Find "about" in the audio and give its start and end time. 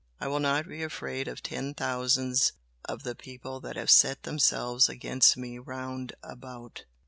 6.23-6.85